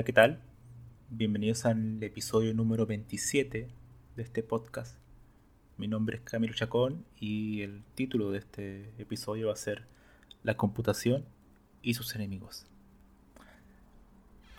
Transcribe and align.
Hola, 0.00 0.06
¿qué 0.06 0.12
tal? 0.14 0.40
Bienvenidos 1.10 1.66
al 1.66 2.02
episodio 2.02 2.54
número 2.54 2.86
27 2.86 3.68
de 4.16 4.22
este 4.22 4.42
podcast. 4.42 4.96
Mi 5.76 5.88
nombre 5.88 6.16
es 6.16 6.22
Camilo 6.22 6.54
Chacón 6.54 7.04
y 7.18 7.60
el 7.60 7.82
título 7.96 8.30
de 8.30 8.38
este 8.38 8.94
episodio 8.96 9.48
va 9.48 9.52
a 9.52 9.56
ser 9.56 9.84
La 10.42 10.56
computación 10.56 11.26
y 11.82 11.92
sus 11.92 12.14
enemigos. 12.14 12.64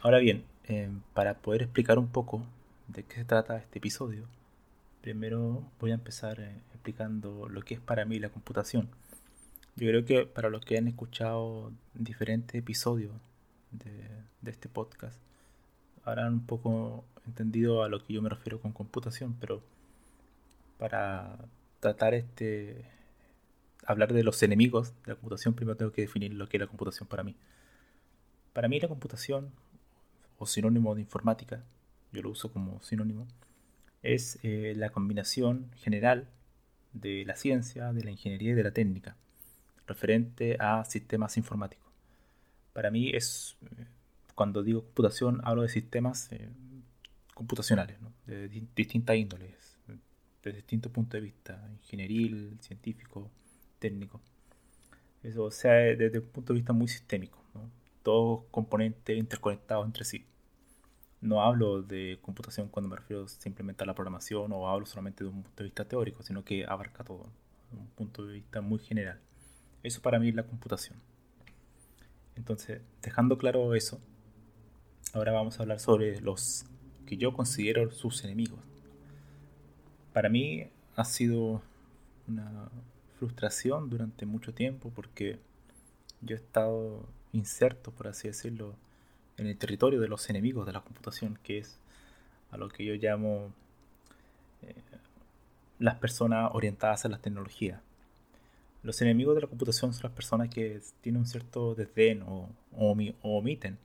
Ahora 0.04 0.20
bien, 0.20 0.44
eh, 0.68 0.92
para 1.16 1.40
poder 1.40 1.64
explicar 1.64 1.98
un 1.98 2.10
poco 2.10 2.46
de 2.88 3.02
qué 3.02 3.16
se 3.16 3.26
trata 3.26 3.58
este 3.58 3.80
episodio, 3.80 4.28
primero 5.02 5.64
voy 5.80 5.90
a 5.90 5.96
empezar 5.96 6.40
eh, 6.40 6.54
explicando 6.72 7.50
lo 7.50 7.64
que 7.64 7.74
es 7.74 7.80
para 7.80 8.06
mí 8.06 8.20
la 8.20 8.30
computación. 8.30 8.90
Yo 9.76 9.88
creo 9.88 10.06
que 10.06 10.28
para 10.28 10.50
los 10.52 10.64
que 10.64 10.78
han 10.78 10.88
escuchado 10.88 11.72
diferentes 11.96 12.54
episodios 12.54 13.14
de, 13.72 14.22
este 14.46 14.70
podcast 14.70 15.20
habrán 16.04 16.34
un 16.34 16.46
poco 16.46 17.06
entendido 17.26 17.84
a 17.84 17.90
lo 17.90 18.04
que 18.04 18.14
yo 18.14 18.22
me 18.22 18.30
refiero 18.30 18.60
con 18.60 18.72
computación, 18.72 19.36
pero 19.40 19.62
para 20.78 21.38
tratar 21.80 22.14
este 22.14 22.86
hablar 23.86 24.14
de 24.14 24.24
los 24.24 24.42
enemigos 24.44 24.94
de 25.04 25.12
la 25.12 25.16
computación, 25.16 25.54
primero 25.54 25.78
tengo 25.78 25.92
que 25.92 26.02
definir 26.02 26.34
lo 26.34 26.48
que 26.48 26.58
es 26.58 26.62
la 26.62 26.68
computación 26.68 27.08
para 27.08 27.24
mí. 27.24 27.36
Para 28.54 28.68
mí 28.68 28.80
la 28.80 28.88
computación, 28.88 29.52
o 30.38 30.46
sinónimo 30.46 30.96
de 30.96 31.02
informática, 31.02 31.64
yo 32.12 32.22
lo 32.22 32.30
uso 32.30 32.52
como 32.52 32.82
sinónimo, 32.82 33.28
es 34.04 34.40
eh, 34.44 34.74
la 34.76 34.90
combinación 34.90 35.72
general 35.78 36.28
de 36.94 37.24
la 37.26 37.36
ciencia, 37.36 37.94
de 37.94 38.04
la 38.04 38.12
ingeniería 38.12 38.52
y 38.52 38.56
de 38.56 38.64
la 38.64 38.72
técnica, 38.72 39.16
referente 39.88 40.58
a 40.60 40.84
sistemas 40.86 41.38
informáticos 41.38 41.82
para 42.74 42.92
mí 42.92 43.12
es, 43.14 43.58
eh, 43.78 43.86
cuando 44.42 44.64
digo 44.64 44.82
computación, 44.82 45.40
hablo 45.44 45.62
de 45.62 45.70
sistemas 45.70 46.32
eh, 46.32 46.50
computacionales, 47.36 48.00
de 48.26 48.50
distintas 48.76 49.16
índoles, 49.16 49.78
de 50.42 50.52
distintos 50.52 50.92
puntos 50.92 51.12
de 51.12 51.22
vista, 51.22 51.70
ingenieril, 51.74 52.58
científico, 52.60 53.30
técnico. 53.78 54.20
Eso, 55.22 55.44
o 55.44 55.52
sea, 55.52 55.74
desde 55.74 56.18
un 56.18 56.26
punto 56.26 56.54
de 56.54 56.58
vista 56.58 56.74
muy 56.74 56.88
sistémico, 56.88 57.38
todos 58.02 58.46
componentes 58.50 59.16
interconectados 59.16 59.86
entre 59.86 60.06
sí. 60.06 60.26
No 61.22 61.44
hablo 61.44 61.84
de 61.84 62.18
computación 62.24 62.68
cuando 62.68 62.90
me 62.90 62.96
refiero 62.96 63.28
simplemente 63.28 63.84
a 63.84 63.86
la 63.86 63.94
programación 63.94 64.52
o 64.54 64.68
hablo 64.68 64.88
solamente 64.88 65.24
de 65.24 65.30
un 65.30 65.44
punto 65.44 65.58
de 65.58 65.66
vista 65.66 65.86
teórico, 65.86 66.24
sino 66.24 66.44
que 66.44 66.66
abarca 66.66 67.04
todo, 67.04 67.30
un 67.74 67.86
punto 67.90 68.26
de 68.26 68.34
vista 68.34 68.60
muy 68.62 68.80
general. 68.80 69.20
Eso 69.84 70.02
para 70.02 70.18
mí 70.18 70.30
es 70.30 70.36
la 70.36 70.48
computación. 70.48 70.98
Entonces, 72.36 72.82
dejando 73.04 73.38
claro 73.38 73.76
eso, 73.76 74.02
ahora 75.14 75.32
vamos 75.32 75.60
a 75.60 75.64
hablar 75.64 75.80
sobre 75.80 76.22
los 76.22 76.66
que 77.06 77.18
yo 77.18 77.34
considero 77.34 77.92
sus 77.92 78.24
enemigos. 78.24 78.60
Para 80.14 80.30
mí 80.30 80.68
ha 80.96 81.06
sido 81.06 81.62
una 82.28 82.70
frustración 83.18 83.90
durante 83.90 84.26
mucho 84.26 84.54
tiempo 84.54 84.92
porque 84.96 85.40
yo 86.22 86.36
he 86.36 86.40
estado 86.40 87.06
inserto, 87.34 87.92
por 87.92 88.08
así 88.08 88.28
decirlo, 88.28 88.76
en 89.38 89.48
el 89.48 89.58
territorio 89.58 90.00
de 90.00 90.08
los 90.08 90.30
enemigos 90.30 90.66
de 90.66 90.74
la 90.74 90.82
computación, 90.82 91.40
que 91.44 91.60
es 91.60 91.80
a 92.52 92.58
lo 92.58 92.70
que 92.70 92.86
yo 92.86 92.94
llamo 92.96 93.52
eh, 94.62 94.76
las 95.80 95.96
personas 95.96 96.52
orientadas 96.54 97.06
a 97.06 97.10
la 97.10 97.18
tecnología. 97.18 97.82
Los 98.84 99.02
enemigos 99.02 99.36
de 99.36 99.42
la 99.42 99.48
computación 99.48 99.94
son 99.94 100.04
las 100.04 100.12
personas 100.14 100.50
que 100.50 100.82
tienen 101.02 101.22
un 101.22 101.28
cierto 101.28 101.76
desdén 101.76 102.24
o, 102.24 102.50
omiten 103.22 103.78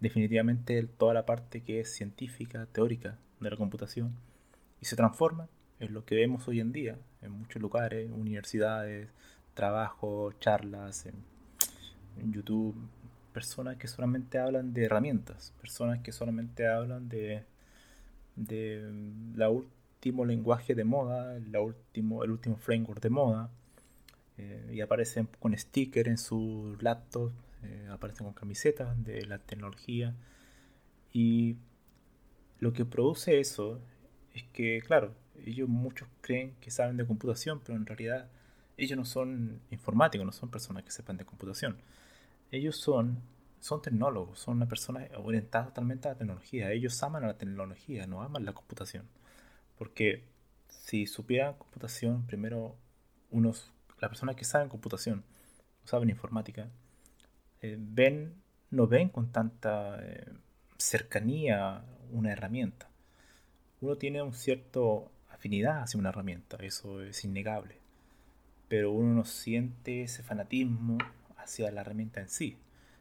definitivamente 0.00 0.82
toda 0.84 1.14
la 1.14 1.26
parte 1.26 1.62
que 1.62 1.80
es 1.80 1.92
científica, 1.94 2.66
teórica 2.72 3.18
de 3.40 3.50
la 3.50 3.56
computación 3.56 4.14
y 4.80 4.86
se 4.86 4.96
transforman 4.96 5.48
en 5.80 5.94
lo 5.94 6.04
que 6.04 6.14
vemos 6.14 6.46
hoy 6.48 6.60
en 6.60 6.72
día 6.72 6.98
en 7.22 7.32
muchos 7.32 7.60
lugares, 7.60 8.10
universidades, 8.10 9.08
trabajo, 9.54 10.32
charlas, 10.40 11.06
en, 11.06 11.38
YouTube, 12.32 12.74
personas 13.32 13.76
que 13.76 13.86
solamente 13.86 14.38
hablan 14.38 14.72
de 14.72 14.84
herramientas, 14.84 15.52
personas 15.60 16.00
que 16.00 16.10
solamente 16.10 16.66
hablan 16.66 17.08
de, 17.08 17.44
de 18.34 18.90
la 19.36 19.48
último 19.50 20.24
lenguaje 20.24 20.74
de 20.74 20.82
moda, 20.82 21.38
último, 21.60 22.24
el 22.24 22.32
último 22.32 22.56
framework 22.56 23.00
de 23.00 23.10
moda, 23.10 23.50
eh, 24.36 24.70
y 24.72 24.80
aparecen 24.80 25.28
con 25.38 25.56
stickers 25.56 26.08
en 26.08 26.18
sus 26.18 26.82
laptops, 26.82 27.32
eh, 27.62 27.88
aparecen 27.90 28.24
con 28.24 28.34
camisetas 28.34 29.02
de 29.04 29.24
la 29.26 29.38
tecnología. 29.38 30.14
Y 31.12 31.56
lo 32.60 32.72
que 32.72 32.84
produce 32.84 33.40
eso 33.40 33.80
es 34.34 34.44
que, 34.52 34.82
claro, 34.82 35.14
ellos 35.44 35.68
muchos 35.68 36.08
creen 36.20 36.54
que 36.60 36.70
saben 36.70 36.96
de 36.96 37.06
computación, 37.06 37.60
pero 37.64 37.76
en 37.76 37.86
realidad 37.86 38.28
ellos 38.76 38.96
no 38.96 39.04
son 39.04 39.60
informáticos, 39.70 40.24
no 40.24 40.32
son 40.32 40.50
personas 40.50 40.84
que 40.84 40.90
sepan 40.90 41.16
de 41.16 41.24
computación. 41.24 41.76
Ellos 42.50 42.76
son, 42.76 43.20
son 43.60 43.82
tecnólogos, 43.82 44.38
son 44.38 44.56
una 44.56 44.68
persona 44.68 45.06
orientada 45.16 45.66
totalmente 45.66 46.08
a 46.08 46.12
la 46.12 46.18
tecnología. 46.18 46.72
Ellos 46.72 47.02
aman 47.02 47.24
a 47.24 47.28
la 47.28 47.38
tecnología, 47.38 48.06
no 48.06 48.22
aman 48.22 48.44
la 48.44 48.52
computación. 48.52 49.06
Porque 49.76 50.24
si 50.68 51.06
supieran 51.06 51.54
computación, 51.54 52.26
primero 52.26 52.76
unos 53.30 53.72
las 54.00 54.08
personas 54.10 54.36
que 54.36 54.44
saben 54.44 54.68
computación, 54.68 55.24
saben 55.84 56.10
informática, 56.10 56.68
eh, 57.62 57.76
ven, 57.78 58.34
no 58.70 58.86
ven 58.86 59.08
con 59.08 59.32
tanta 59.32 59.98
eh, 60.02 60.26
cercanía 60.76 61.82
una 62.12 62.32
herramienta. 62.32 62.88
Uno 63.80 63.96
tiene 63.96 64.22
un 64.22 64.32
cierto 64.32 65.10
afinidad 65.30 65.82
hacia 65.82 66.00
una 66.00 66.08
herramienta, 66.08 66.56
eso 66.60 67.02
es 67.02 67.24
innegable. 67.24 67.76
Pero 68.68 68.92
uno 68.92 69.14
no 69.14 69.24
siente 69.24 70.02
ese 70.02 70.22
fanatismo 70.22 70.98
hacia 71.36 71.70
la 71.70 71.80
herramienta 71.80 72.20
en 72.20 72.28
sí, 72.28 72.56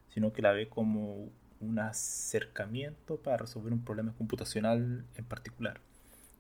sino 0.10 0.32
que 0.34 0.42
la 0.42 0.52
ve 0.52 0.70
como 0.70 1.30
un 1.60 1.80
acercamiento 1.80 3.18
para 3.18 3.38
resolver 3.38 3.74
un 3.74 3.84
problema 3.84 4.14
computacional 4.14 5.06
en 5.16 5.26
particular, 5.26 5.82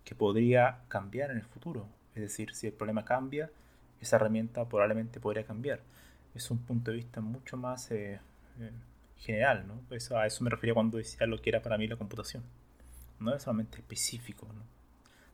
que 0.04 0.16
podría 0.16 0.80
cambiar 0.88 1.32
en 1.32 1.38
el 1.38 1.46
futuro. 1.46 1.88
Es 2.16 2.22
decir, 2.22 2.54
si 2.54 2.68
el 2.68 2.74
problema 2.74 3.06
cambia, 3.06 3.50
esa 4.02 4.16
herramienta 4.16 4.68
probablemente 4.70 5.20
podría 5.20 5.46
cambiar. 5.46 5.82
Es 6.38 6.52
un 6.52 6.60
punto 6.60 6.92
de 6.92 6.98
vista 6.98 7.20
mucho 7.20 7.58
más 7.58 7.90
eh, 7.90 8.20
eh, 8.60 8.72
general, 9.18 9.66
¿no? 9.68 9.82
Eso, 9.90 10.20
a 10.20 10.28
eso 10.28 10.44
me 10.44 10.52
refería 10.52 10.76
cuando 10.76 11.00
decía 11.00 11.26
lo 11.26 11.42
que 11.42 11.50
era 11.50 11.64
para 11.64 11.80
mí 11.80 11.88
la 11.88 11.96
computación. 11.96 12.44
no 13.20 13.34
es 13.34 13.42
solamente 13.42 13.80
específico 13.80 14.48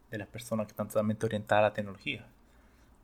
de 0.09 0.17
las 0.17 0.29
personas 0.29 0.65
que 0.65 0.71
están 0.71 0.87
totalmente 0.87 1.25
orientadas 1.25 1.59
a 1.59 1.67
la 1.67 1.73
tecnología. 1.73 2.25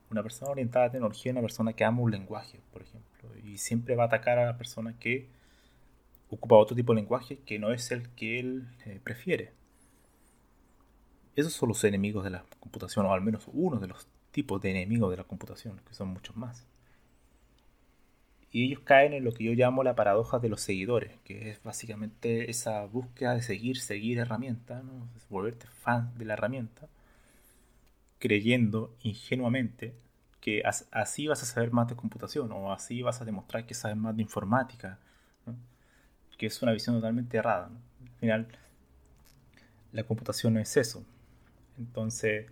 Una 0.10 0.24
persona 0.24 0.52
orientada 0.52 0.86
a 0.86 0.88
la 0.88 0.92
tecnología 0.94 1.32
es 1.32 1.34
una 1.34 1.42
persona 1.42 1.74
que 1.74 1.84
ama 1.84 2.02
un 2.02 2.12
lenguaje, 2.12 2.62
por 2.72 2.84
ejemplo, 2.84 3.38
y 3.44 3.58
siempre 3.58 3.98
va 3.98 4.04
a 4.04 4.08
atacar 4.08 4.40
a 4.40 4.46
la 4.46 4.58
persona 4.58 4.98
que 4.98 5.28
ocupa 6.30 6.56
otro 6.56 6.78
tipo 6.78 6.94
de 6.94 7.02
lenguaje 7.02 7.40
que 7.40 7.60
no 7.60 7.74
es 7.74 7.92
el 7.92 8.08
que 8.12 8.40
él 8.40 8.70
eh, 8.86 9.02
prefiere. 9.04 9.52
Esos 11.36 11.52
son 11.52 11.68
los 11.68 11.84
enemigos 11.84 12.24
de 12.24 12.30
la 12.30 12.46
computación, 12.62 13.06
o 13.06 13.14
al 13.14 13.22
menos 13.22 13.44
uno 13.52 13.78
de 13.78 13.88
los 13.88 14.08
tipos 14.32 14.62
de 14.62 14.72
enemigos 14.72 15.12
de 15.12 15.18
la 15.18 15.26
computación, 15.26 15.82
que 15.86 15.94
son 15.94 16.08
muchos 16.08 16.38
más. 16.38 16.66
Y 18.52 18.66
ellos 18.66 18.82
caen 18.82 19.14
en 19.14 19.24
lo 19.24 19.32
que 19.32 19.44
yo 19.44 19.54
llamo 19.54 19.84
la 19.84 19.96
paradoja 19.96 20.40
de 20.40 20.50
los 20.50 20.62
seguidores, 20.62 21.12
que 21.24 21.52
es 21.52 21.62
básicamente 21.64 22.50
esa 22.50 22.86
búsqueda 22.86 23.36
de 23.36 23.42
seguir, 23.44 23.80
seguir 23.80 24.18
herramientas, 24.18 24.84
¿no? 24.84 25.08
volverte 25.30 25.68
fan 25.68 26.18
de 26.18 26.26
la 26.26 26.34
herramienta, 26.34 26.88
creyendo 28.18 28.96
ingenuamente 29.04 29.94
que 30.42 30.64
así 30.92 31.28
vas 31.28 31.44
a 31.44 31.46
saber 31.46 31.72
más 31.72 31.88
de 31.90 31.96
computación 31.96 32.52
o 32.52 32.72
así 32.72 33.02
vas 33.02 33.22
a 33.22 33.26
demostrar 33.26 33.66
que 33.66 33.74
sabes 33.74 33.98
más 33.98 34.16
de 34.16 34.24
informática, 34.24 34.98
que 36.38 36.46
es 36.46 36.62
una 36.62 36.72
visión 36.72 36.96
totalmente 36.96 37.38
errada. 37.38 37.70
Al 38.02 38.20
final, 38.20 38.48
la 39.92 40.04
computación 40.04 40.54
no 40.54 40.60
es 40.60 40.78
eso. 40.78 41.04
Entonces, 41.78 42.48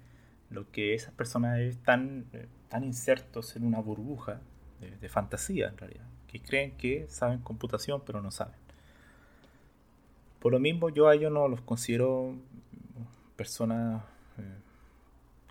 lo 0.50 0.70
que 0.72 0.94
esas 0.94 1.14
personas 1.14 1.60
están 1.60 2.26
tan 2.70 2.84
insertos 2.84 3.56
en 3.56 3.66
una 3.66 3.80
burbuja 3.80 4.42
de, 4.80 5.10
fantasía 5.10 5.70
en 5.70 5.78
realidad, 5.78 6.06
que 6.28 6.42
creen 6.42 6.78
que 6.78 7.08
saben 7.10 7.40
computación 7.40 8.02
pero 8.06 8.22
no 8.22 8.32
saben. 8.32 8.56
Por 10.40 10.52
lo 10.52 10.60
mismo 10.60 10.90
yo 10.90 11.08
a 11.08 11.16
ellos 11.16 11.32
no 11.32 11.48
los 11.48 11.62
considero 11.62 12.36
personas 13.36 14.04
eh, 14.38 14.58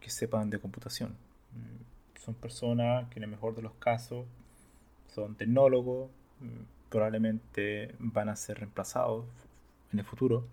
que 0.01 0.11
sepan 0.11 0.51
de 0.51 0.59
computación. 0.59 1.11
Mm, 1.53 2.19
son 2.21 2.35
personas 2.35 3.09
que 3.09 3.19
en 3.19 3.25
el 3.25 3.31
mejor 3.31 3.55
de 3.55 3.63
los 3.63 3.73
casos 3.75 4.27
son 5.15 5.35
tecnólogos, 5.35 6.11
mm, 6.41 6.91
probablemente 6.91 7.95
van 7.99 8.29
a 8.29 8.37
ser 8.37 8.59
reemplazados 8.59 9.25
en 9.93 9.99
el 9.99 10.05
futuro. 10.05 10.47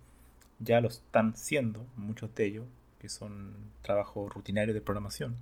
Ya 0.59 0.81
lo 0.81 0.87
están 0.87 1.35
siendo 1.35 1.85
muchos 1.95 2.33
de 2.35 2.45
ellos, 2.45 2.65
que 2.99 3.09
son 3.09 3.53
trabajos 3.81 4.33
rutinarios 4.33 4.73
de 4.73 4.81
programación, 4.81 5.35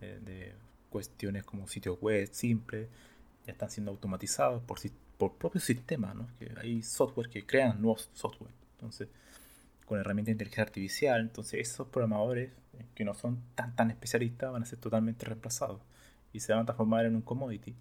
eh, 0.00 0.18
de 0.24 0.54
cuestiones 0.90 1.44
como 1.44 1.68
sitios 1.68 1.98
web 2.00 2.28
simples 2.32 2.88
ya 3.46 3.52
están 3.52 3.70
siendo 3.70 3.92
automatizados 3.92 4.62
por, 4.62 4.78
por 5.18 5.34
propios 5.34 5.64
sistemas, 5.64 6.14
¿no? 6.14 6.28
que 6.38 6.52
hay 6.58 6.82
software 6.82 7.28
que 7.28 7.46
crean 7.46 7.80
nuevos 7.80 8.10
software. 8.12 8.50
Entonces, 8.72 9.08
con 9.86 10.00
herramientas 10.00 10.26
de 10.26 10.32
inteligencia 10.32 10.64
artificial, 10.64 11.20
entonces 11.20 11.60
esos 11.60 11.88
programadores 11.88 12.50
eh, 12.74 12.84
que 12.94 13.04
no 13.04 13.14
son 13.14 13.40
tan 13.54 13.74
tan 13.76 13.90
especialistas 13.90 14.52
van 14.52 14.62
a 14.62 14.66
ser 14.66 14.78
totalmente 14.78 15.24
reemplazados 15.24 15.80
y 16.32 16.40
se 16.40 16.52
van 16.52 16.62
a 16.62 16.64
transformar 16.66 17.06
en 17.06 17.14
un 17.16 17.22
commodity. 17.22 17.74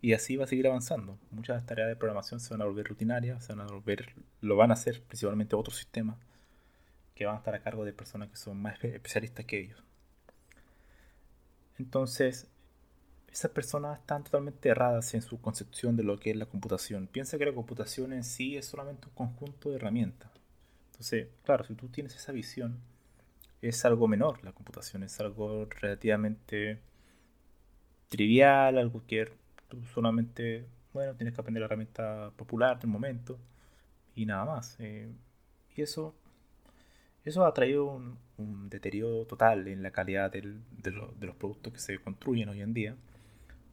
Y 0.00 0.12
así 0.12 0.36
va 0.36 0.44
a 0.44 0.48
seguir 0.48 0.66
avanzando. 0.66 1.18
Muchas 1.30 1.64
tareas 1.66 1.88
de 1.88 1.96
programación 1.96 2.40
se 2.40 2.50
van 2.50 2.62
a 2.62 2.64
volver 2.64 2.86
rutinarias, 2.86 3.44
se 3.44 3.54
van 3.54 3.66
a 3.66 3.72
volver, 3.72 4.14
lo 4.40 4.56
van 4.56 4.70
a 4.70 4.74
hacer 4.74 5.02
principalmente 5.02 5.56
otros 5.56 5.76
sistemas 5.76 6.16
que 7.14 7.26
van 7.26 7.36
a 7.36 7.38
estar 7.38 7.54
a 7.54 7.60
cargo 7.60 7.84
de 7.84 7.92
personas 7.92 8.28
que 8.30 8.36
son 8.36 8.60
más 8.60 8.82
especialistas 8.84 9.46
que 9.46 9.58
ellos. 9.60 9.82
Entonces, 11.78 12.48
esas 13.30 13.50
personas 13.50 14.00
están 14.00 14.24
totalmente 14.24 14.68
erradas 14.68 15.12
en 15.14 15.22
su 15.22 15.40
concepción 15.40 15.96
de 15.96 16.02
lo 16.02 16.18
que 16.18 16.30
es 16.30 16.36
la 16.36 16.46
computación. 16.46 17.06
Piensa 17.06 17.38
que 17.38 17.44
la 17.44 17.52
computación 17.52 18.12
en 18.12 18.24
sí 18.24 18.56
es 18.56 18.66
solamente 18.66 19.08
un 19.08 19.14
conjunto 19.14 19.70
de 19.70 19.76
herramientas. 19.76 20.30
Entonces, 20.92 21.28
claro, 21.44 21.64
si 21.64 21.74
tú 21.74 21.88
tienes 21.88 22.16
esa 22.16 22.32
visión, 22.32 22.80
es 23.60 23.84
algo 23.84 24.08
menor 24.08 24.42
la 24.44 24.52
computación, 24.52 25.02
es 25.02 25.20
algo 25.20 25.66
relativamente 25.66 26.80
trivial, 28.08 28.78
algo 28.78 29.02
que 29.06 29.30
tú 29.68 29.84
solamente, 29.92 30.66
bueno, 30.92 31.14
tienes 31.14 31.34
que 31.34 31.40
aprender 31.40 31.60
la 31.60 31.66
herramienta 31.66 32.30
popular 32.36 32.78
del 32.78 32.88
momento 32.90 33.38
y 34.14 34.24
nada 34.26 34.44
más. 34.44 34.76
Eh, 34.78 35.10
y 35.74 35.82
eso 35.82 36.14
eso 37.26 37.44
ha 37.44 37.52
traído 37.52 37.86
un, 37.86 38.16
deterioro 38.70 39.24
total 39.24 39.66
en 39.68 39.82
la 39.82 39.90
calidad 39.90 40.30
de, 40.30 40.42
los 40.92 41.36
productos 41.36 41.72
que 41.72 41.78
se 41.78 41.98
construyen 41.98 42.48
hoy 42.48 42.60
en 42.60 42.72
día. 42.72 42.94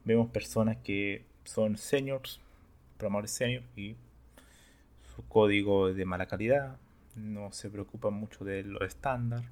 Vemos 0.04 0.28
personas 0.30 0.78
que 0.78 1.24
son 1.44 1.76
seniors, 1.76 2.40
programadores 2.96 3.30
seniors, 3.30 3.66
y 3.76 3.96
su 5.14 5.26
código 5.28 5.88
es 5.88 5.96
de 5.96 6.04
mala 6.04 6.26
calidad, 6.26 6.78
no 7.14 7.52
se 7.52 7.70
preocupan 7.70 8.14
mucho 8.14 8.44
de 8.44 8.64
lo 8.64 8.84
estándar, 8.84 9.44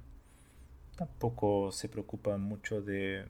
tampoco 0.97 1.71
se 1.71 1.87
preocupan 1.87 2.41
mucho 2.41 2.81
de, 2.81 3.25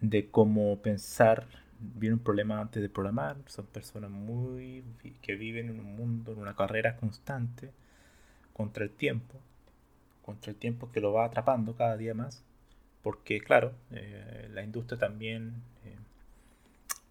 de 0.00 0.30
cómo 0.30 0.82
pensar 0.82 1.46
bien 1.78 2.14
un 2.14 2.18
problema 2.18 2.60
antes 2.60 2.82
de 2.82 2.90
programar. 2.90 3.38
Son 3.46 3.64
personas 3.66 4.10
muy 4.10 4.84
que 5.22 5.36
viven 5.36 5.70
en 5.70 5.80
un 5.80 5.96
mundo, 5.96 6.32
en 6.32 6.38
una 6.40 6.54
carrera 6.54 6.96
constante 6.96 7.70
contra 8.60 8.84
el 8.84 8.90
tiempo, 8.90 9.40
contra 10.20 10.50
el 10.50 10.58
tiempo 10.58 10.92
que 10.92 11.00
lo 11.00 11.14
va 11.14 11.24
atrapando 11.24 11.74
cada 11.74 11.96
día 11.96 12.12
más, 12.12 12.44
porque 13.02 13.40
claro, 13.40 13.72
eh, 13.90 14.50
la 14.52 14.62
industria 14.62 14.98
también 14.98 15.62
eh, 15.82 15.96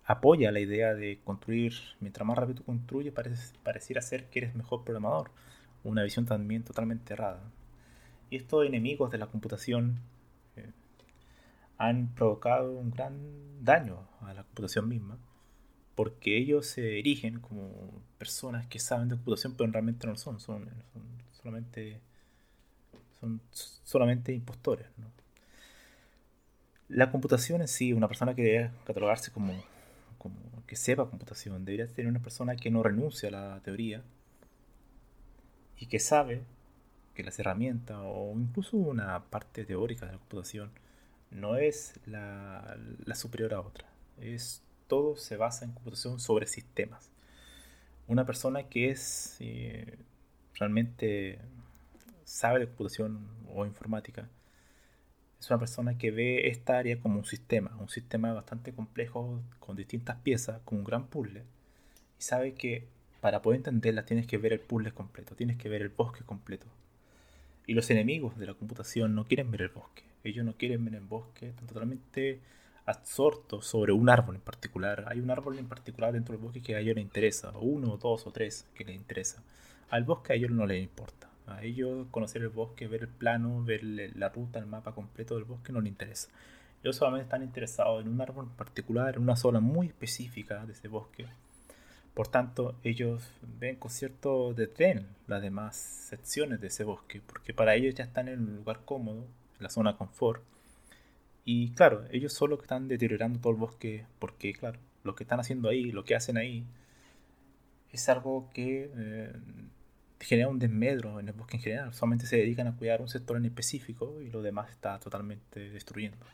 apoya 0.06 0.52
la 0.52 0.60
idea 0.60 0.94
de 0.94 1.20
construir, 1.24 1.74
mientras 2.02 2.28
más 2.28 2.38
rápido 2.38 2.64
construyes, 2.64 3.12
parece, 3.12 3.58
pareciera 3.64 4.04
ser 4.04 4.30
que 4.30 4.40
eres 4.42 4.54
mejor 4.54 4.84
programador, 4.84 5.32
una 5.84 6.04
visión 6.04 6.28
también 6.28 6.62
totalmente 6.64 7.14
errada. 7.14 7.42
Y 8.30 8.36
estos 8.36 8.64
enemigos 8.64 9.10
de 9.10 9.18
la 9.18 9.26
computación 9.26 9.98
eh, 10.56 10.70
han 11.80 12.14
provocado 12.14 12.74
un 12.74 12.92
gran 12.92 13.18
daño 13.66 14.08
a 14.22 14.36
la 14.36 14.44
computación 14.44 14.88
misma, 14.88 15.18
porque 15.96 16.38
ellos 16.38 16.68
se 16.68 17.00
erigen 17.00 17.40
como 17.40 18.04
personas 18.20 18.68
que 18.68 18.78
saben 18.78 19.10
de 19.10 19.16
computación, 19.16 19.56
pero 19.58 19.72
realmente 19.72 20.06
no 20.06 20.14
lo 20.14 20.20
son, 20.20 20.40
son, 20.40 20.70
son 20.94 21.19
solamente 21.42 22.02
son 23.20 23.42
solamente 23.52 24.34
impostores. 24.34 24.88
La 26.88 27.12
computación 27.12 27.62
en 27.62 27.68
sí, 27.68 27.94
una 27.94 28.08
persona 28.08 28.34
que 28.34 28.42
debe 28.42 28.72
catalogarse 28.86 29.32
como, 29.32 29.54
como 30.18 30.36
que 30.66 30.76
sepa 30.76 31.10
computación, 31.10 31.66
debería 31.66 31.88
ser 31.88 32.08
una 32.08 32.22
persona 32.22 32.56
que 32.56 32.72
no 32.72 32.82
renuncia 32.82 33.30
a 33.30 33.32
la 33.32 33.60
teoría 33.62 34.04
y 35.78 35.88
que 35.88 36.00
sabe 36.00 36.44
que 37.14 37.24
las 37.24 37.38
herramientas 37.40 37.98
o 38.02 38.34
incluso 38.38 38.78
una 38.78 39.26
parte 39.26 39.66
teórica 39.66 40.06
de 40.06 40.14
la 40.14 40.18
computación 40.18 40.72
no 41.32 41.58
es 41.58 42.00
la, 42.06 42.78
superior 43.14 43.54
a 43.54 43.62
otra. 43.62 43.88
Es, 44.20 44.64
todo 44.88 45.16
se 45.16 45.38
basa 45.38 45.66
en 45.66 45.72
computación 45.72 46.20
sobre 46.20 46.48
sistemas. 46.48 47.12
Una 48.08 48.26
persona 48.26 48.64
que 48.64 48.90
es 48.90 49.38
eh, 49.40 49.98
realmente 50.60 51.40
sabe 52.26 52.60
de 52.60 52.68
computación 52.68 53.28
o 53.54 53.66
informática, 53.66 54.28
es 55.40 55.50
una 55.50 55.60
persona 55.60 55.98
que 55.98 56.12
ve 56.12 56.50
esta 56.50 56.78
área 56.78 57.00
como 57.00 57.18
un 57.18 57.26
sistema, 57.26 57.76
un 57.80 57.90
sistema 57.90 58.34
bastante 58.34 58.74
complejo 58.74 59.42
con 59.60 59.78
distintas 59.78 60.18
piezas, 60.18 60.62
con 60.66 60.80
un 60.80 60.84
gran 60.84 61.08
puzzle, 61.08 61.44
y 62.20 62.22
sabe 62.22 62.54
que 62.54 62.88
para 63.22 63.42
poder 63.42 63.58
entenderla 63.60 64.06
tienes 64.06 64.28
que 64.28 64.38
ver 64.38 64.54
el 64.54 64.60
puzzle 64.60 64.92
completo, 64.92 65.36
tienes 65.36 65.58
que 65.58 65.70
ver 65.70 65.82
el 65.82 65.90
bosque 65.90 66.24
completo. 66.26 66.68
Y 67.66 67.74
los 67.74 67.90
enemigos 67.90 68.38
de 68.38 68.48
la 68.48 68.54
computación 68.54 69.16
no 69.16 69.26
quieren 69.26 69.52
ver 69.52 69.62
el 69.62 69.70
bosque, 69.70 70.04
ellos 70.24 70.46
no 70.46 70.54
quieren 70.54 70.84
ver 70.84 70.96
el 70.96 71.06
bosque, 71.06 71.50
están 71.50 71.68
totalmente 71.68 72.40
absortos 72.86 73.68
sobre 73.68 73.94
un 73.94 74.10
árbol 74.10 74.36
en 74.36 74.42
particular. 74.42 75.06
Hay 75.08 75.20
un 75.20 75.30
árbol 75.30 75.60
en 75.60 75.68
particular 75.68 76.12
dentro 76.12 76.34
del 76.34 76.44
bosque 76.44 76.62
que 76.62 76.76
a 76.76 76.80
ellos 76.80 76.96
les 76.96 77.04
interesa, 77.04 77.52
o 77.52 77.60
uno, 77.60 77.98
dos 77.98 78.26
o 78.26 78.32
tres 78.32 78.68
que 78.74 78.84
les 78.84 78.96
interesa. 78.96 79.44
Al 79.90 80.04
bosque 80.04 80.34
a 80.34 80.36
ellos 80.36 80.52
no 80.52 80.66
les 80.66 80.84
importa. 80.84 81.30
A 81.48 81.64
ellos 81.64 82.08
conocer 82.12 82.44
el 82.44 82.50
bosque, 82.50 82.88
ver 82.88 83.02
el 83.02 83.08
plano, 83.08 83.64
ver 83.64 83.84
la 83.84 84.30
ruta, 84.30 84.60
el 84.60 84.68
mapa 84.68 84.94
completo 84.94 85.36
del 85.36 85.46
bosque 85.46 85.74
no 85.74 85.82
les 85.82 85.90
interesa. 85.90 86.30
Ellos 86.84 86.96
solamente 86.96 87.24
están 87.24 87.44
interesados 87.44 88.02
en 88.02 88.08
un 88.08 88.22
árbol 88.22 88.46
en 88.46 88.56
particular, 88.56 89.16
en 89.16 89.24
una 89.24 89.36
zona 89.36 89.60
muy 89.60 89.88
específica 89.88 90.66
de 90.66 90.74
ese 90.74 90.88
bosque. 90.88 91.26
Por 92.14 92.28
tanto, 92.28 92.76
ellos 92.84 93.24
ven 93.60 93.78
con 93.78 93.92
cierto 93.92 94.54
detén 94.54 95.08
las 95.28 95.42
demás 95.42 95.76
secciones 95.76 96.62
de 96.62 96.68
ese 96.68 96.84
bosque, 96.84 97.22
porque 97.26 97.54
para 97.54 97.76
ellos 97.76 97.96
ya 97.96 98.04
están 98.04 98.28
en 98.28 98.40
un 98.42 98.56
lugar 98.58 98.82
cómodo, 98.86 99.26
en 99.58 99.64
la 99.64 99.70
zona 99.70 99.98
confort. 99.98 100.44
Y 101.46 101.72
claro, 101.72 102.06
ellos 102.12 102.34
solo 102.34 102.62
están 102.62 102.88
deteriorando 102.88 103.40
todo 103.40 103.54
el 103.54 103.60
bosque, 103.60 104.06
porque 104.20 104.54
claro, 104.54 104.80
lo 105.04 105.16
que 105.16 105.24
están 105.24 105.40
haciendo 105.40 105.70
ahí, 105.70 105.92
lo 105.92 106.04
que 106.04 106.16
hacen 106.16 106.38
ahí, 106.38 106.66
es 107.92 108.08
algo 108.10 108.50
que 108.54 108.92
eh, 108.96 109.34
genera 110.20 110.50
un 110.50 110.60
desmedro 110.60 111.20
en 111.20 111.28
el 111.30 111.34
bosque 111.34 111.58
en 111.58 111.64
general. 111.64 111.94
Solamente 111.94 112.26
se 112.26 112.38
dedican 112.38 112.68
a 112.68 112.76
cuidar 112.76 113.02
un 113.02 113.08
sector 113.08 113.38
en 113.38 113.46
específico 113.46 114.22
y 114.22 114.30
lo 114.30 114.42
demás 114.42 114.70
está 114.70 115.00
totalmente 115.00 115.70
destruyendo. 115.70 116.26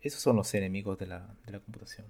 Esos 0.00 0.20
son 0.20 0.36
los 0.36 0.52
enemigos 0.54 0.98
de 0.98 1.06
la, 1.06 1.34
de 1.46 1.52
la 1.52 1.60
computación. 1.60 2.06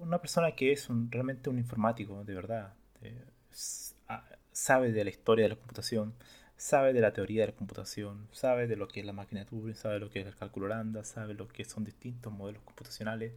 una 0.00 0.18
persona 0.18 0.52
que 0.52 0.72
es 0.72 0.88
realmente 1.08 1.48
un 1.48 1.58
informático, 1.58 2.22
de 2.24 2.34
verdad, 2.34 2.74
eh, 3.02 3.24
sabe 4.52 4.92
de 4.92 5.04
la 5.04 5.10
historia 5.10 5.44
de 5.44 5.50
la 5.50 5.56
computación, 5.56 6.14
sabe 6.56 6.92
de 6.92 7.00
la 7.00 7.12
teoría 7.14 7.42
de 7.42 7.52
la 7.52 7.56
computación, 7.56 8.28
sabe 8.32 8.66
de 8.66 8.76
lo 8.76 8.88
que 8.88 9.00
es 9.00 9.06
la 9.06 9.14
máquina 9.14 9.40
de 9.40 9.46
Turing, 9.46 9.74
sabe 9.74 9.98
lo 9.98 10.10
que 10.10 10.20
es 10.20 10.26
el 10.26 10.36
cálculo 10.36 10.68
lambda, 10.68 11.04
sabe 11.04 11.32
lo 11.32 11.48
que 11.48 11.64
son 11.64 11.84
distintos 11.84 12.30
modelos 12.30 12.62
computacionales, 12.64 13.32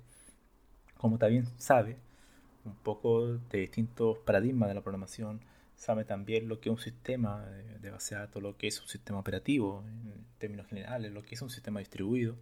como 0.98 1.18
también 1.18 1.46
sabe 1.58 1.98
un 2.66 2.76
poco 2.76 3.38
de 3.38 3.60
distintos 3.60 4.18
paradigmas 4.20 4.70
de 4.70 4.76
la 4.76 4.82
programación, 4.82 5.40
sabe 5.76 6.06
también 6.06 6.48
lo 6.48 6.60
que 6.60 6.70
es 6.70 6.76
un 6.76 6.82
sistema 6.82 7.46
de 7.46 7.90
base 7.90 8.16
de 8.16 8.22
datos, 8.22 8.42
lo 8.42 8.58
que 8.58 8.68
es 8.68 8.82
un 8.82 8.88
sistema 8.88 9.20
operativo 9.20 9.84
en 9.88 10.26
términos 10.38 10.68
generales, 10.68 11.12
lo 11.12 11.24
que 11.24 11.36
es 11.36 11.42
un 11.42 11.50
sistema 11.50 11.80
distribuido. 11.80 12.36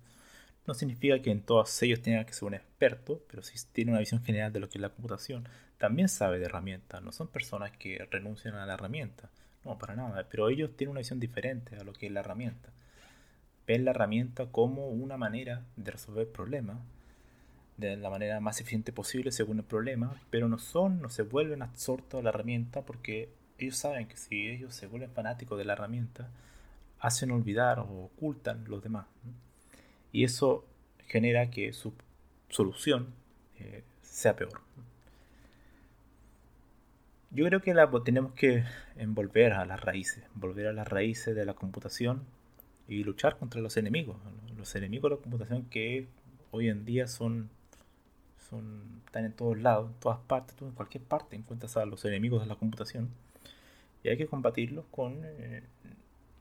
No 0.67 0.73
significa 0.73 1.21
que 1.21 1.31
en 1.31 1.41
todos 1.41 1.81
ellos 1.81 2.01
tenga 2.01 2.25
que 2.25 2.33
ser 2.33 2.45
un 2.45 2.53
experto, 2.53 3.21
pero 3.29 3.41
sí 3.41 3.57
tiene 3.73 3.91
una 3.91 4.00
visión 4.00 4.23
general 4.23 4.53
de 4.53 4.59
lo 4.59 4.69
que 4.69 4.77
es 4.77 4.81
la 4.81 4.89
computación. 4.89 5.47
También 5.77 6.07
sabe 6.09 6.38
de 6.39 6.45
herramientas, 6.45 7.01
no 7.01 7.11
son 7.11 7.27
personas 7.27 7.71
que 7.71 8.07
renuncian 8.11 8.55
a 8.55 8.65
la 8.65 8.75
herramienta 8.75 9.29
no, 9.63 9.77
para 9.77 9.95
nada. 9.95 10.27
Pero 10.29 10.50
ellos 10.50 10.75
tienen 10.75 10.91
una 10.91 11.00
visión 11.00 11.19
diferente 11.19 11.75
a 11.75 11.83
lo 11.83 11.93
que 11.93 12.07
es 12.07 12.11
la 12.11 12.21
herramienta. 12.21 12.69
Ven 13.67 13.85
la 13.85 13.91
herramienta 13.91 14.47
como 14.47 14.89
una 14.89 15.17
manera 15.17 15.65
de 15.75 15.91
resolver 15.91 16.31
problemas 16.31 16.79
de 17.81 17.97
la 17.97 18.09
manera 18.09 18.39
más 18.39 18.61
eficiente 18.61 18.93
posible 18.93 19.31
según 19.31 19.59
el 19.59 19.65
problema, 19.65 20.21
pero 20.29 20.47
no 20.47 20.57
son, 20.57 21.01
no 21.01 21.09
se 21.09 21.23
vuelven 21.23 21.61
absortos 21.61 22.19
a 22.19 22.23
la 22.23 22.29
herramienta 22.29 22.83
porque 22.83 23.29
ellos 23.57 23.75
saben 23.75 24.07
que 24.07 24.15
si 24.15 24.47
ellos 24.47 24.73
se 24.73 24.88
vuelven 24.88 25.11
fanáticos 25.11 25.57
de 25.57 25.65
la 25.65 25.73
herramienta, 25.73 26.29
hacen 27.00 27.31
olvidar 27.31 27.79
o 27.79 28.05
ocultan 28.05 28.63
los 28.67 28.81
demás. 28.81 29.07
Y 30.11 30.23
eso 30.23 30.65
genera 31.07 31.50
que 31.50 31.73
su 31.73 31.93
solución 32.50 33.13
eh, 33.59 33.83
sea 34.01 34.35
peor. 34.35 34.61
Yo 37.33 37.45
creo 37.45 37.61
que 37.61 37.73
tenemos 38.03 38.33
que 38.33 38.65
envolver 38.97 39.53
a 39.53 39.65
las 39.65 39.79
raíces, 39.81 40.23
volver 40.35 40.67
a 40.67 40.73
las 40.73 40.88
raíces 40.88 41.33
de 41.33 41.45
la 41.45 41.53
computación 41.53 42.25
y 42.89 43.05
luchar 43.05 43.38
contra 43.38 43.61
los 43.61 43.77
enemigos. 43.77 44.17
Los 44.57 44.75
enemigos 44.75 45.09
de 45.09 45.15
la 45.15 45.21
computación 45.21 45.63
que 45.69 46.07
hoy 46.51 46.67
en 46.67 46.83
día 46.83 47.07
son, 47.07 47.50
son 48.51 49.01
están 49.08 49.25
en 49.25 49.34
todos 49.34 49.58
lados, 49.58 49.89
en 49.89 50.00
todas 50.00 50.20
partes, 50.20 50.55
en 50.62 50.72
cualquier 50.72 51.03
parte 51.03 51.36
encuentras 51.36 51.75
a 51.77 51.86
los 51.86 52.05
enemigos 52.05 52.41
de 52.41 52.48
la 52.48 52.55
computación. 52.55 53.10
Y 54.03 54.10
hay 54.10 54.17
que 54.17 54.27
combatirlos 54.27 54.86
con 54.91 55.22
eh, 55.24 55.63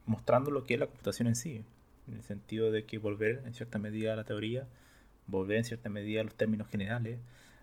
mostrando 0.05 0.51
lo 0.51 0.63
que 0.63 0.75
es 0.75 0.79
la 0.79 0.87
computación 0.87 1.27
en 1.27 1.35
sí, 1.35 1.63
en 2.07 2.13
el 2.13 2.23
sentido 2.23 2.71
de 2.71 2.85
que 2.85 2.97
volver 2.97 3.41
en 3.45 3.53
cierta 3.53 3.79
medida 3.79 4.13
a 4.13 4.15
la 4.15 4.23
teoría, 4.23 4.67
volver 5.27 5.57
en 5.57 5.63
cierta 5.65 5.89
medida 5.89 6.21
a 6.21 6.23
los 6.23 6.35
términos 6.35 6.67
generales, 6.69 7.19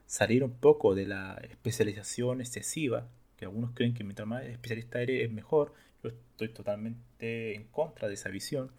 salir 0.07 0.43
un 0.43 0.53
poco 0.53 0.95
de 0.95 1.07
la 1.07 1.41
especialización 1.49 2.41
excesiva 2.41 3.07
que 3.37 3.45
algunos 3.45 3.71
creen 3.73 3.95
que 3.95 4.03
mientras 4.03 4.27
más 4.27 4.45
especialista 4.45 5.01
eres 5.01 5.25
es 5.25 5.31
mejor. 5.31 5.73
Yo 6.03 6.11
estoy 6.11 6.49
totalmente 6.49 7.55
en 7.55 7.65
contra 7.65 8.09
de 8.09 8.15
esa 8.15 8.31
visión. 8.31 8.71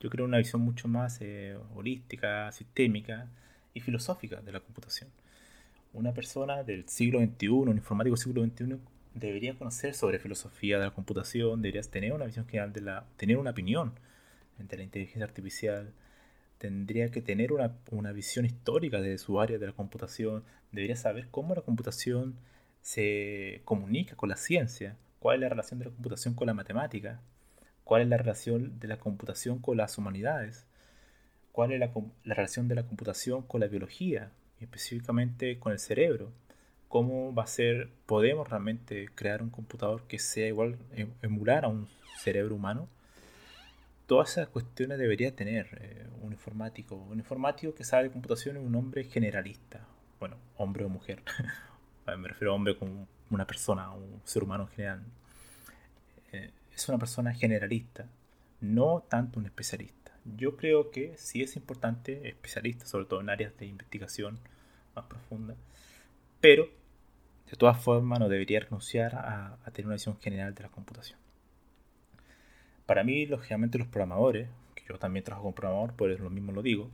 Yo 0.00 0.08
creo 0.08 0.24
una 0.24 0.38
visión 0.38 0.62
mucho 0.62 0.86
más 0.86 1.18
eh, 1.20 1.58
holística, 1.74 2.52
sistémica 2.52 3.28
y 3.74 3.80
filosófica 3.80 4.40
de 4.40 4.52
la 4.52 4.60
computación. 4.60 5.10
Una 5.92 6.14
persona 6.14 6.62
del 6.62 6.88
siglo 6.88 7.20
XXI, 7.20 7.48
un 7.48 7.76
informático 7.76 8.16
del 8.16 8.22
siglo 8.22 8.44
XXI, 8.44 8.78
debería 9.14 9.54
conocer 9.54 9.94
sobre 9.94 10.18
filosofía 10.18 10.78
de 10.78 10.86
la 10.86 10.90
computación, 10.90 11.62
debería 11.62 11.82
tener 11.82 12.12
una 12.12 12.26
visión 12.26 12.46
general 12.46 12.72
de 12.72 12.80
la, 12.80 13.04
tener 13.16 13.36
una 13.36 13.50
opinión 13.50 13.92
de 14.58 14.76
la 14.76 14.82
inteligencia 14.82 15.24
artificial, 15.24 15.92
tendría 16.58 17.10
que 17.10 17.20
tener 17.20 17.52
una, 17.52 17.76
una 17.90 18.12
visión 18.12 18.44
histórica 18.44 19.00
de 19.00 19.18
su 19.18 19.40
área 19.40 19.58
de 19.58 19.66
la 19.66 19.72
computación, 19.72 20.44
debería 20.72 20.96
saber 20.96 21.28
cómo 21.30 21.54
la 21.54 21.62
computación 21.62 22.36
se 22.82 23.62
comunica 23.64 24.16
con 24.16 24.28
la 24.28 24.36
ciencia, 24.36 24.96
cuál 25.18 25.36
es 25.36 25.40
la 25.42 25.48
relación 25.48 25.78
de 25.78 25.86
la 25.86 25.90
computación 25.92 26.34
con 26.34 26.46
la 26.46 26.54
matemática, 26.54 27.20
cuál 27.84 28.02
es 28.02 28.08
la 28.08 28.16
relación 28.16 28.78
de 28.78 28.88
la 28.88 28.98
computación 28.98 29.58
con 29.58 29.76
las 29.76 29.96
humanidades, 29.96 30.66
cuál 31.54 31.70
es 31.70 31.78
la, 31.78 31.88
relación 32.24 32.66
de 32.66 32.74
la 32.74 32.82
computación 32.82 33.42
con 33.42 33.60
la 33.60 33.68
biología, 33.68 34.32
y 34.58 34.64
específicamente 34.64 35.60
con 35.60 35.70
el 35.70 35.78
cerebro, 35.78 36.32
cómo 36.88 37.32
va 37.32 37.44
a 37.44 37.46
ser, 37.46 37.90
podemos 38.06 38.48
realmente 38.48 39.08
crear 39.14 39.40
un 39.40 39.50
computador 39.50 40.02
que 40.08 40.18
sea 40.18 40.48
igual, 40.48 40.76
em, 40.96 41.12
emular 41.22 41.64
a 41.64 41.68
un 41.68 41.86
cerebro 42.18 42.56
humano. 42.56 42.88
Todas 44.08 44.32
esas 44.32 44.48
cuestiones 44.48 44.98
debería 44.98 45.36
tener 45.36 45.68
eh, 45.80 46.08
un 46.22 46.32
informático. 46.32 46.96
Un 46.96 47.18
informático 47.18 47.72
que 47.72 47.84
sabe 47.84 48.04
de 48.04 48.10
computación 48.10 48.56
es 48.56 48.62
un 48.64 48.74
hombre 48.74 49.04
generalista. 49.04 49.86
Bueno, 50.18 50.36
hombre 50.56 50.84
o 50.84 50.88
mujer. 50.88 51.22
me 52.18 52.28
refiero 52.28 52.50
a 52.50 52.56
hombre 52.56 52.76
como 52.76 53.06
una 53.30 53.46
persona, 53.46 53.92
un 53.92 54.20
ser 54.24 54.42
humano 54.42 54.64
en 54.64 54.70
general, 54.70 55.02
eh, 56.32 56.50
es 56.74 56.88
una 56.88 56.98
persona 56.98 57.32
generalista, 57.32 58.06
no 58.60 59.04
tanto 59.08 59.38
un 59.38 59.46
especialista. 59.46 60.03
Yo 60.24 60.56
creo 60.56 60.90
que 60.90 61.16
sí 61.16 61.42
es 61.42 61.56
importante 61.56 62.28
especialista, 62.28 62.86
sobre 62.86 63.04
todo 63.04 63.20
en 63.20 63.30
áreas 63.30 63.56
de 63.58 63.66
investigación 63.66 64.38
más 64.94 65.04
profunda, 65.06 65.54
pero 66.40 66.68
de 67.50 67.56
todas 67.56 67.80
formas 67.82 68.20
no 68.20 68.28
debería 68.28 68.60
renunciar 68.60 69.14
a, 69.16 69.58
a 69.64 69.70
tener 69.70 69.86
una 69.86 69.96
visión 69.96 70.18
general 70.18 70.54
de 70.54 70.62
la 70.62 70.70
computación. 70.70 71.18
Para 72.86 73.04
mí, 73.04 73.26
lógicamente, 73.26 73.78
los 73.78 73.88
programadores, 73.88 74.48
que 74.74 74.84
yo 74.88 74.98
también 74.98 75.24
trabajo 75.24 75.44
con 75.44 75.54
programador, 75.54 75.94
por 75.94 76.10
eso 76.10 76.22
lo 76.22 76.30
mismo 76.30 76.52
lo 76.52 76.62
digo, 76.62 76.90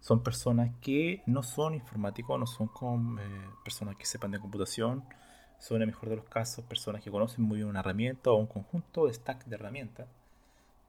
son 0.00 0.22
personas 0.22 0.70
que 0.80 1.22
no 1.26 1.42
son 1.42 1.74
informáticos, 1.74 2.38
no 2.38 2.46
son 2.46 2.68
con, 2.68 3.18
eh, 3.18 3.22
personas 3.64 3.96
que 3.96 4.06
sepan 4.06 4.30
de 4.30 4.38
computación, 4.38 5.04
son 5.58 5.76
en 5.76 5.82
el 5.82 5.88
mejor 5.88 6.08
de 6.08 6.16
los 6.16 6.24
casos 6.26 6.64
personas 6.64 7.02
que 7.02 7.10
conocen 7.10 7.44
muy 7.44 7.56
bien 7.56 7.68
una 7.68 7.80
herramienta 7.80 8.30
o 8.30 8.36
un 8.36 8.46
conjunto 8.46 9.06
de 9.06 9.14
stack 9.14 9.44
de 9.46 9.56
herramientas, 9.56 10.08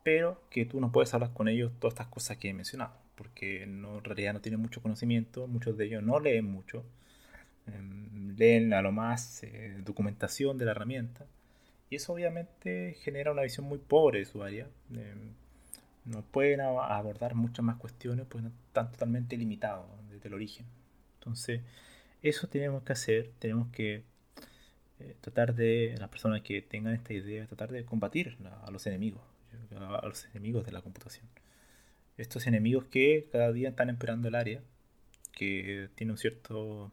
pero 0.03 0.41
que 0.49 0.65
tú 0.65 0.79
no 0.79 0.91
puedes 0.91 1.13
hablar 1.13 1.33
con 1.33 1.47
ellos 1.47 1.71
todas 1.79 1.93
estas 1.93 2.07
cosas 2.07 2.37
que 2.37 2.49
he 2.49 2.53
mencionado, 2.53 2.93
porque 3.15 3.65
no, 3.67 3.97
en 3.97 4.03
realidad 4.03 4.33
no 4.33 4.41
tienen 4.41 4.61
mucho 4.61 4.81
conocimiento, 4.81 5.47
muchos 5.47 5.77
de 5.77 5.85
ellos 5.85 6.03
no 6.03 6.19
leen 6.19 6.45
mucho, 6.45 6.83
em, 7.67 8.35
leen 8.37 8.73
a 8.73 8.81
lo 8.81 8.91
más 8.91 9.43
eh, 9.43 9.77
documentación 9.83 10.57
de 10.57 10.65
la 10.65 10.71
herramienta, 10.71 11.25
y 11.89 11.95
eso 11.95 12.13
obviamente 12.13 12.95
genera 13.01 13.31
una 13.31 13.41
visión 13.41 13.65
muy 13.65 13.79
pobre 13.79 14.19
de 14.19 14.25
su 14.25 14.43
área. 14.43 14.67
Em, 14.91 15.33
no 16.05 16.23
pueden 16.23 16.61
abordar 16.61 17.35
muchas 17.35 17.63
más 17.65 17.77
cuestiones, 17.77 18.25
pues 18.29 18.43
están 18.67 18.91
totalmente 18.91 19.37
limitados 19.37 19.85
desde 20.09 20.27
el 20.27 20.33
origen. 20.33 20.65
Entonces, 21.19 21.61
eso 22.23 22.47
tenemos 22.47 22.83
que 22.83 22.93
hacer, 22.93 23.31
tenemos 23.39 23.69
que 23.69 24.03
eh, 24.99 25.15
tratar 25.21 25.55
de, 25.55 25.95
las 25.99 26.09
personas 26.09 26.41
que 26.41 26.61
tengan 26.61 26.93
esta 26.93 27.13
idea, 27.13 27.45
tratar 27.47 27.71
de 27.71 27.85
combatir 27.85 28.37
a 28.63 28.71
los 28.71 28.85
enemigos, 28.87 29.21
a 29.75 30.07
los 30.07 30.25
enemigos 30.25 30.65
de 30.65 30.71
la 30.71 30.81
computación. 30.81 31.27
Estos 32.17 32.47
enemigos 32.47 32.85
que 32.85 33.29
cada 33.31 33.51
día 33.51 33.69
están 33.69 33.89
empeorando 33.89 34.27
el 34.27 34.35
área, 34.35 34.61
que 35.31 35.89
tiene 35.95 36.11
un 36.11 36.17
cierto 36.17 36.91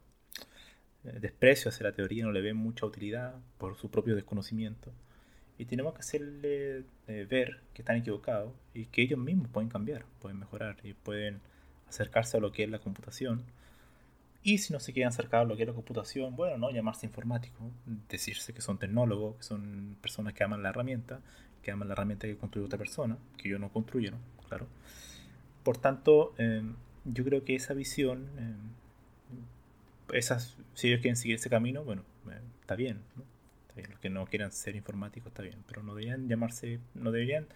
eh, 1.04 1.18
desprecio 1.20 1.68
hacia 1.68 1.84
la 1.84 1.92
teoría, 1.92 2.24
no 2.24 2.32
le 2.32 2.40
ven 2.40 2.56
mucha 2.56 2.86
utilidad 2.86 3.34
por 3.58 3.76
su 3.76 3.90
propio 3.90 4.14
desconocimiento 4.14 4.92
y 5.58 5.64
tenemos 5.64 5.94
que 5.94 6.00
hacerle 6.00 6.84
eh, 7.08 7.26
ver 7.28 7.60
que 7.72 7.82
están 7.82 7.96
equivocados 7.96 8.52
y 8.74 8.86
que 8.86 9.02
ellos 9.02 9.18
mismos 9.18 9.48
pueden 9.48 9.68
cambiar, 9.68 10.04
pueden 10.20 10.38
mejorar 10.38 10.76
y 10.82 10.92
pueden 10.92 11.40
acercarse 11.88 12.36
a 12.36 12.40
lo 12.40 12.52
que 12.52 12.64
es 12.64 12.70
la 12.70 12.78
computación. 12.78 13.44
Y 14.42 14.58
si 14.58 14.72
no 14.72 14.80
se 14.80 14.92
quieren 14.92 15.08
acercar 15.08 15.40
a 15.40 15.44
lo 15.44 15.56
que 15.56 15.62
es 15.62 15.68
la 15.68 15.74
computación, 15.74 16.36
bueno, 16.36 16.58
no 16.58 16.70
llamarse 16.70 17.06
informático, 17.06 17.70
decirse 18.08 18.52
que 18.52 18.60
son 18.60 18.78
tecnólogos, 18.78 19.36
que 19.36 19.42
son 19.42 19.96
personas 20.00 20.34
que 20.34 20.44
aman 20.44 20.62
la 20.62 20.68
herramienta, 20.68 21.20
que 21.66 21.72
aman 21.72 21.88
la 21.88 21.94
herramienta 21.94 22.28
que 22.28 22.36
construye 22.36 22.64
otra 22.64 22.78
persona, 22.78 23.18
que 23.36 23.48
yo 23.48 23.58
no 23.58 23.70
construyo, 23.70 24.12
claro. 24.48 24.68
Por 25.64 25.78
tanto, 25.78 26.32
em, 26.38 26.76
yo 27.04 27.24
creo 27.24 27.44
que 27.44 27.56
esa 27.56 27.74
visión, 27.74 28.28
eh, 28.38 30.16
esas, 30.16 30.56
si 30.74 30.86
ellos 30.86 31.00
quieren 31.00 31.16
seguir 31.16 31.34
ese 31.34 31.50
camino, 31.50 31.82
bueno, 31.82 32.02
eh, 32.30 32.38
está 32.60 32.76
bien. 32.76 33.00
¿no? 33.16 33.24
Los 33.90 33.98
que 33.98 34.10
no 34.10 34.26
quieran 34.26 34.52
ser 34.52 34.76
informáticos 34.76 35.32
está 35.32 35.42
bien, 35.42 35.56
pero 35.66 35.82
no 35.82 35.96
deberían 35.96 36.28
llamarse, 36.28 36.78
no 36.94 37.10
deberían 37.10 37.46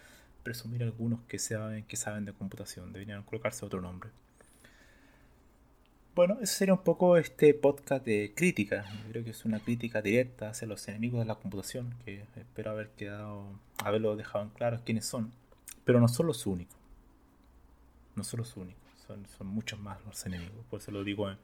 presumir 0.43 0.83
algunos 0.83 1.21
que 1.29 1.39
saben, 1.39 1.85
que 1.85 1.97
saben 1.97 2.25
de 2.25 2.33
computación, 2.33 2.93
deberían 2.93 3.23
colocarse 3.23 3.65
otro 3.65 3.81
nombre. 3.81 4.11
Bueno, 6.15 6.39
eso 6.41 6.53
sería 6.53 6.75
un 6.75 6.83
poco 6.83 7.17
este 7.17 7.55
podcast 7.55 8.05
de 8.05 8.33
crítica. 8.35 8.85
creo 9.11 9.25
que 9.25 9.31
es 9.31 9.45
una 9.45 9.61
crítica 9.61 10.03
directa 10.03 10.51
hacia 10.51 10.67
los 10.67 10.87
enemigos 10.89 11.21
de 11.21 11.27
la 11.27 11.37
computación, 11.37 11.95
que 12.05 12.25
espero 12.37 12.73
haber 12.73 12.91
quedado, 12.91 13.47
haberlo 13.79 14.17
dejado 14.17 14.45
en 14.45 14.51
claro 14.51 14.81
quiénes 14.85 15.07
son. 15.07 15.33
Pero 15.85 16.01
no 16.01 16.09
son 16.09 16.27
los 16.27 16.47
únicos. 16.47 16.77
No 18.17 18.25
son 18.25 18.39
los 18.39 18.57
únicos. 18.57 18.83
Son, 19.07 19.27
son 19.39 19.47
muchos 19.47 19.79
más 19.79 20.05
los 20.05 20.27
enemigos. 20.27 20.65
Por 20.69 20.81
eso 20.81 20.91
lo 20.91 21.05
digo 21.05 21.31
en, 21.31 21.39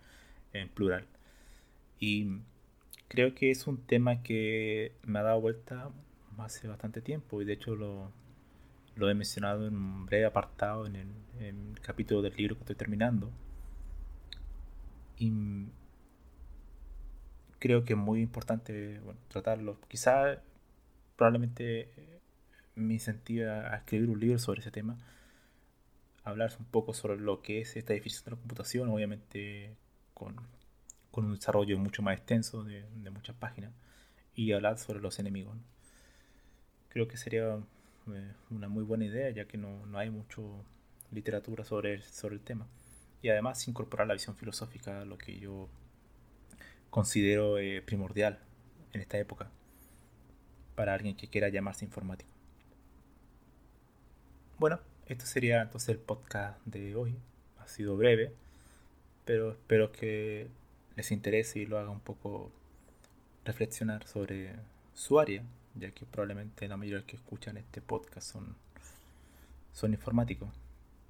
en 0.53 0.69
plural. 0.69 1.07
Y 2.01 2.41
creo 3.09 3.35
que 3.35 3.51
es 3.51 3.67
un 3.67 3.79
tema 3.79 4.23
que 4.23 4.93
me 5.05 5.19
ha 5.19 5.23
dado 5.23 5.41
vuelta 5.41 5.91
hace 6.39 6.69
bastante 6.69 7.01
tiempo 7.01 7.41
y 7.41 7.45
de 7.45 7.55
hecho 7.55 7.75
lo, 7.75 8.11
he 8.97 9.15
mencionado 9.15 9.67
en 9.67 9.77
un 9.77 10.07
breve 10.07 10.27
apartado 10.27 10.87
en 10.87 10.97
el, 10.97 11.07
capítulo 11.81 12.21
del 12.21 12.35
libro 12.35 12.57
que 12.57 12.63
estoy 12.63 12.77
terminando. 12.77 13.31
Y 15.19 15.33
creo 17.59 17.85
que 17.85 17.95
es 17.95 17.99
muy 17.99 18.21
importante 18.21 19.01
tratarlo. 19.29 19.79
Quizá, 19.89 20.43
probablemente 21.17 21.89
me 22.77 22.95
incentiva 22.95 23.73
a 23.73 23.77
escribir 23.79 24.11
un 24.11 24.21
libro 24.21 24.39
sobre 24.39 24.61
ese 24.61 24.71
tema, 24.71 24.99
hablar 26.25 26.53
un 26.59 26.67
poco 26.67 26.93
sobre 26.93 27.19
lo 27.19 27.43
que 27.43 27.61
es 27.61 27.77
esta 27.77 27.95
definición 27.95 28.25
de 28.27 28.31
la 28.33 28.37
computación, 28.37 28.89
obviamente 28.91 29.77
con, 30.15 30.37
un 31.13 31.35
desarrollo 31.35 31.79
mucho 31.79 32.03
más 32.03 32.19
extenso 32.19 32.63
de, 32.63 32.85
muchas 33.11 33.35
páginas, 33.37 33.73
y 34.35 34.53
hablar 34.53 34.79
sobre 34.79 35.01
los 35.01 35.19
enemigos. 35.19 35.57
Creo 36.91 37.09
que 37.09 37.17
sería 37.17 37.59
eh, 38.13 38.33
una 38.51 38.69
muy 38.69 38.85
buena 38.85 39.07
idea, 39.07 39.31
ya 39.31 39.47
que 39.47 39.57
no, 39.57 39.83
hay 39.95 40.11
mucha 40.11 40.43
literatura 41.11 41.65
sobre 41.65 42.03
sobre 42.03 42.35
el 42.35 42.43
tema. 42.43 42.67
Y 43.23 43.29
además 43.29 43.67
incorporar 43.67 44.07
la 44.07 44.15
visión 44.15 44.37
filosófica, 44.37 45.05
lo 45.05 45.19
que 45.19 45.39
yo 45.39 45.69
considero 46.91 47.59
eh, 47.59 47.83
primordial 47.83 48.39
en 48.93 49.01
esta 49.01 49.19
época 49.19 49.51
para 50.75 50.95
alguien 50.95 51.17
que 51.17 51.29
quiera 51.29 51.49
llamarse 51.49 51.85
informático. 51.85 52.31
Bueno, 54.59 54.79
esto 55.07 55.27
sería 55.27 55.63
entonces 55.63 55.89
el 55.91 55.99
podcast 55.99 56.59
de 56.65 56.95
hoy. 56.95 57.17
Ha 57.59 57.67
sido 57.67 57.97
breve, 57.97 58.33
pero 59.25 59.51
espero 59.53 59.91
que 59.91 60.49
les 60.95 61.11
interese 61.11 61.59
y 61.59 61.67
lo 61.67 61.79
haga 61.79 61.91
un 61.91 62.01
poco 62.01 62.51
reflexionar 63.45 64.07
sobre 64.07 64.55
su 64.95 65.19
área, 65.19 65.43
ya 65.75 65.91
que 65.91 66.07
probablemente 66.07 66.69
la 66.69 66.77
mayoría 66.77 67.07
que 67.07 67.17
escuchan 67.17 67.57
este 67.57 67.81
podcast 67.81 68.33
son, 68.33 68.57
son 69.73 69.93
informáticos. 69.93 70.49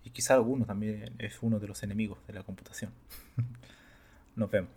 Y 0.06 0.10
quizá 0.10 0.34
alguno 0.34 0.64
también 0.64 1.14
es 1.18 1.42
uno 1.42 1.58
de 1.58 1.66
los 1.66 1.82
enemigos 1.82 2.24
de 2.28 2.34
la 2.34 2.44
computación. 2.44 2.92
Nos 4.36 4.48
vemos. 4.48 4.70